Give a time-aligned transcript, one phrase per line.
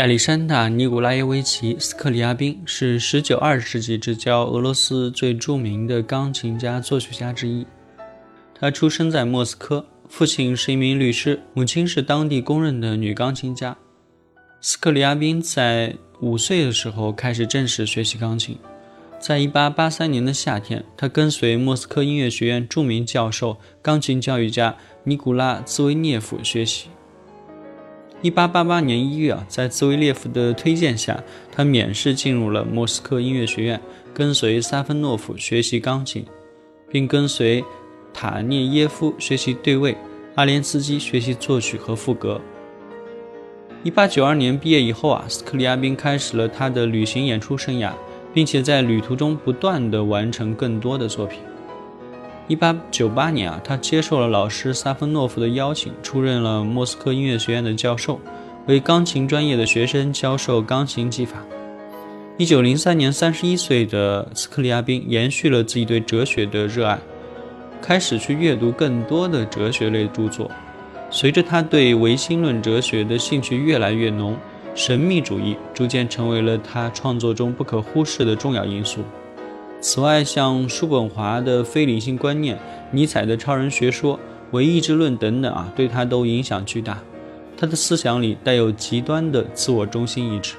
[0.00, 7.66] 亚历山大·尼古拉耶维奇·斯克里亚宾是19-20世纪之交俄罗斯最著名的钢琴家、作曲家之一。
[8.58, 13.76] 他出生在莫斯科，父亲是一名律师，母亲是当地公认的女钢琴家。
[14.62, 18.56] 斯克里亚宾在五岁的时候开始正式学习钢琴。
[19.18, 26.88] 在1883年的夏天，他跟随莫斯科音乐学院著名教授、钢琴教育家尼古拉·兹维涅夫学习。
[28.22, 33.80] 一八八八年一月啊，在兹维列夫的推荐下，他免试进入了莫斯科音乐学院，
[34.12, 36.26] 跟随萨芬诺夫学习钢琴，
[36.90, 37.64] 并跟随
[38.12, 39.96] 塔涅耶夫学习对位，
[40.34, 42.38] 阿连斯基学习作曲和赋格。
[43.82, 47.92] 一八九二年毕业以后啊，斯克里亚宾开始了他的旅行演出生涯，
[48.34, 51.38] 并且在旅途中不断的完成更多的作品。
[52.50, 58.18] 一八九八年啊，他接受了老师萨芬诺夫的邀请，出任了莫斯科音乐学院的教授，
[58.66, 61.44] 为钢琴专业的学生教授钢琴技法。
[62.38, 66.98] 一九零三年，三十一岁的斯克里亚宾延续了自己对哲学的热爱，
[67.80, 70.50] 开始去阅读更多的哲学类著作。
[71.08, 74.36] 随着他对唯心论哲学的兴趣越来越浓，
[74.74, 79.02] 神秘主义逐渐成为了他创作中不可忽视的重要因素。
[79.80, 82.58] 此外，像叔本华的非理性观念、
[82.92, 84.20] 尼采的超人学说、
[84.50, 87.02] 唯意志论等等啊，对他都影响巨大。
[87.56, 90.56] 他的思想里带有极端的自我中心意志。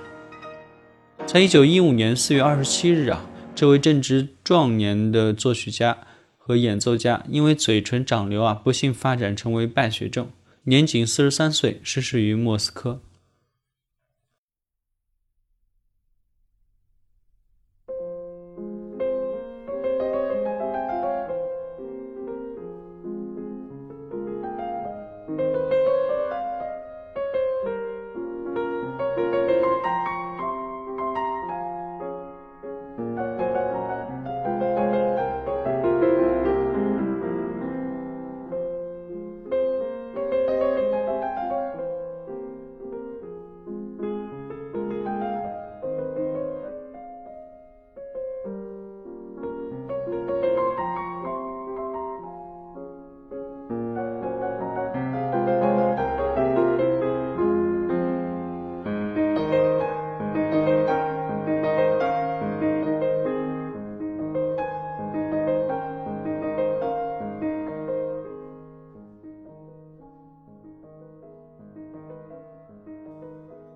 [1.27, 3.23] 在一九一五年四月二十七日啊，
[3.53, 5.97] 这位正值壮年的作曲家
[6.37, 10.29] 和演奏家因为嘴唇长瘤啊，不幸发展成为败血症，
[10.63, 12.99] 年仅四十三岁，逝世于莫斯科。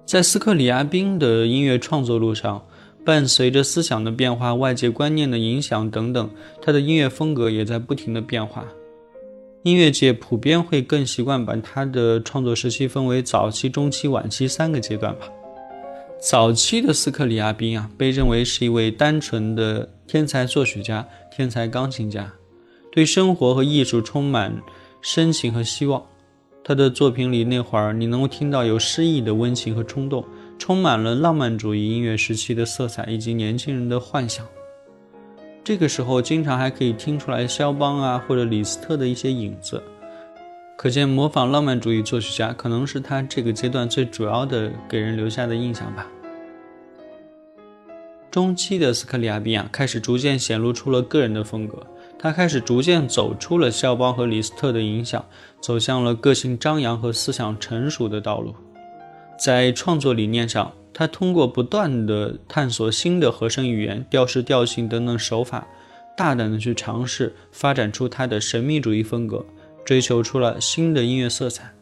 [0.05, 2.63] 在斯克里亚宾的音乐创作路上，
[3.03, 6.29] 伴随着思想的变化、外界观念的影响等等，
[6.61, 8.63] 他的音乐风格也在不停的变化。
[9.63, 15.27] 音乐界普遍会更习惯把他的创作时期分为早期、中期、晚期三个阶段吧。
[16.21, 22.31] 早期的斯克里亚宾啊，被认为是一位单纯的天才作曲家、天才钢琴家，
[22.91, 24.55] 对生活和艺术充满
[25.01, 26.05] 深情和希望。
[26.67, 30.25] 他的作品里那会儿，你能够听到有诗意的温情和冲动，
[30.57, 34.43] 充满了浪漫主义音乐时期的色彩以及年轻人的幻想。
[35.63, 39.79] 这个时候，经常还可以听出来肖邦啊或者李斯特的一些影子，
[40.75, 46.07] 可见模仿浪漫主义作曲家可能是他这个阶段最主要的给人留下的印象吧。
[48.31, 51.85] 中期的斯克里亚宾啊，开始逐渐显露出了个人的风格。
[52.25, 55.23] 他开始逐渐走出了肖邦和李斯特的影响，
[55.61, 58.55] 走向了个性张扬和思想成熟的道路。
[59.37, 65.67] 在创作理念上，他通过不断的探索新的和声语言、调式、调性等等手法，
[66.17, 69.45] 大胆的去尝试发展出他的神秘主义风格，
[69.85, 71.75] 追求出了新的音乐色彩，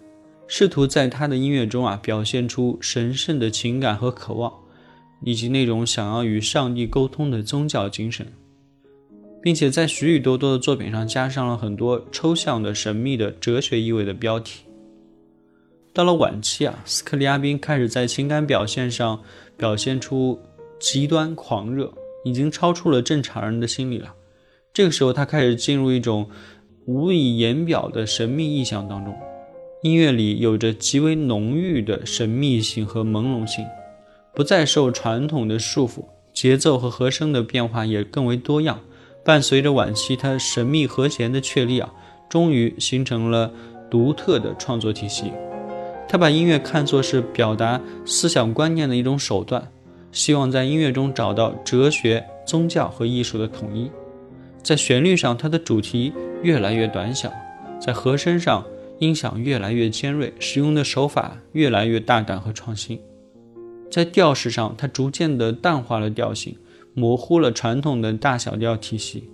[0.49, 4.51] 试图在他的音乐中啊表现出神圣的情感和渴望，
[5.21, 8.27] 以及那种想要与上帝沟通的宗教精神，
[9.43, 14.63] 并且在许许多多的作品上加上了很多抽象的、神秘的、哲学意味的标题。
[15.93, 19.21] 到了晚期啊，斯克里亚宾开始在情感表现上
[19.57, 20.39] 表现出
[20.79, 21.93] 极端狂热，
[22.23, 24.15] 已经超出了正常人的心理了。
[24.73, 26.29] 这个时候，他开始进入一种
[26.85, 29.13] 无以言表的神秘意象当中。
[29.83, 33.65] 音乐里有着极为浓郁的神秘性和朦胧性，
[34.33, 38.79] 不再受传统的束缚，节奏和和声的变化也更为多样。
[39.25, 41.93] 伴随着晚期他神秘和弦的确立啊，
[42.27, 43.51] 终于形成了
[43.89, 45.31] 独特的创作体系。
[46.07, 49.71] 他把音乐看作是表达思想观念的一种手段，
[50.11, 53.89] 希望在音乐中找到哲学、宗教和艺术的统一。
[54.61, 57.29] 在旋律上，它的主题越来越短小；
[57.81, 58.63] 在和声上，
[58.99, 62.99] 音响越来越尖锐，使用的手法越来越大胆和创新。
[63.89, 66.55] 在调式上，它逐渐地淡化了调性，
[66.93, 69.29] 模糊了传统的大小调体系。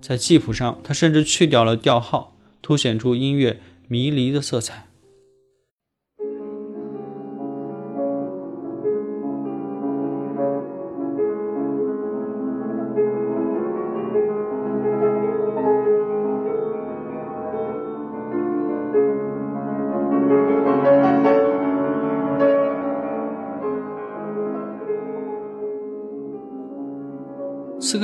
[0.00, 4.83] 在记谱上，它甚至去掉了调号，凸显出音乐迷离的色彩。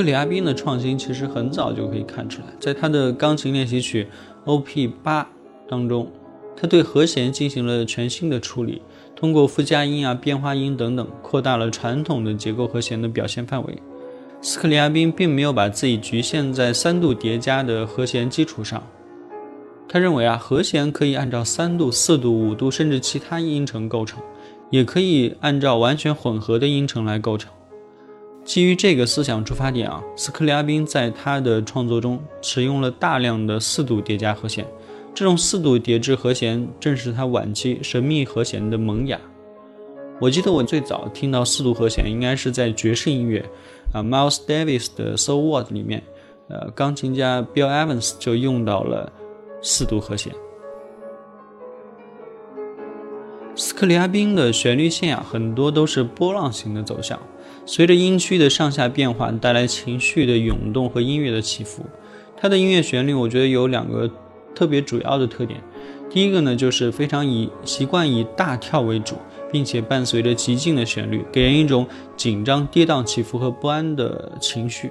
[0.01, 4.09] 克里阿宾的创新其实很早就可以看出来，在他的钢琴练习曲
[4.47, 4.87] O.P.
[4.87, 5.29] 八
[5.69, 6.11] 当中，
[6.57, 8.81] 他对和弦进行了全新的处理，
[9.15, 13.77] 通过附加音啊、变化音等等，扩大了传统的结构和弦的表现范围。
[14.41, 18.83] 斯克里亚宾并没有把自己局限在三度叠加的和弦基础上，
[19.87, 24.19] 他认为啊，和弦可以按照三度、四度、五度甚至其他音程构成，
[24.71, 27.53] 也可以按照完全混合的音程来构成。
[28.51, 34.67] 基于这个思想出发点啊，斯克里亚宾在他的创作中使用了大量的四度叠加和弦。
[35.15, 39.17] 这种四度叠制和弦正是他晚期神秘和弦的萌芽。
[40.21, 43.39] 我记得我最早听到四度和弦应该是在爵士音乐
[43.93, 46.03] 啊，Miles Davis 的 So What 里面，
[46.49, 49.13] 呃，钢琴家 Bill Evans 就用到了
[49.63, 50.35] 四度和弦。
[53.55, 57.17] 斯克里亚宾的旋律线啊，很多都是波浪形的走向。
[57.67, 61.85] 随着音区的上下变化，带来情绪的涌动和音乐的起伏。
[62.37, 64.11] 它的音乐旋律，我觉得有两个
[64.55, 65.61] 特别主要的特点。
[66.09, 69.15] 第一个呢，就是非常以习惯以大跳为主，
[69.53, 71.87] 并且伴随着极静的旋律，给人一种
[72.17, 74.91] 紧张、跌宕起伏和不安的情绪。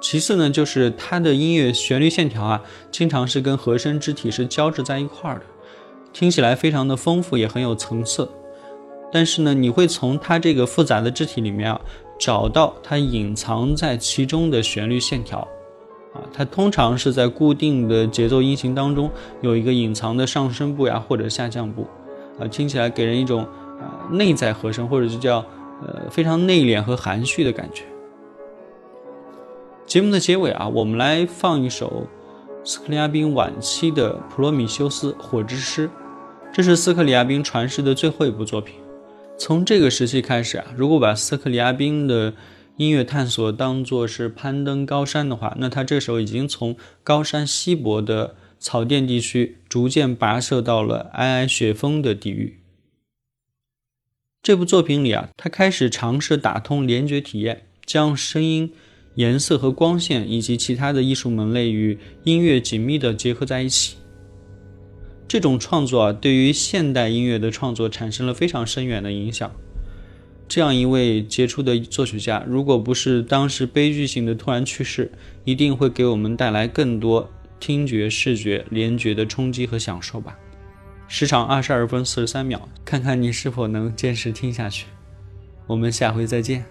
[0.00, 5.44] 其次呢，就是它的音乐旋律线条啊，经常是跟和声肢体是交织在一块儿的，
[6.12, 8.28] 听起来非常的丰富，也很有层次。
[9.12, 11.78] 但是呢，你会从它这个复杂的肢体里面啊，
[12.18, 15.46] 找到它隐藏在其中的旋律线条，
[16.14, 19.10] 啊，它通常是在固定的节奏音型当中
[19.42, 21.86] 有一个隐藏的上升部呀或者下降部，
[22.40, 23.42] 啊，听起来给人一种
[23.78, 25.44] 啊内在和声或者就叫
[25.84, 27.84] 呃非常内敛和含蓄的感觉。
[29.84, 32.06] 节目的结尾啊，我们来放一首
[32.64, 35.86] 斯克里亚宾晚期的《普罗米修斯火之诗》，
[36.50, 38.76] 这是斯克里亚宾传世的最后一部作品。
[39.38, 42.34] 从这个时期开始啊，如果把斯克里亚宾的
[42.76, 52.60] 音乐探索当作是攀登高山的话，那他这时候已经从高山稀薄的草甸地区逐渐跋涉到了皑皑雪峰的地域。
[54.42, 58.72] 这部作品里啊，他开始尝试打通联觉体验，将声音、
[59.16, 63.96] 颜色和光线以及其他的艺术门类与音乐紧密的结合在一起。
[65.32, 69.50] 这种创作啊，对于现代音乐的创作产生了非常深远的影响。
[70.46, 75.10] 这样一位杰出的作曲家，如果不是当时悲剧性的突然去世，
[75.44, 80.36] 一定会给我们带来更多听觉、视觉联觉的冲击和享受吧。
[81.08, 84.84] 时长二十二分四十三秒，看看你是否能坚持听下去。
[85.66, 86.62] 我们下回再见。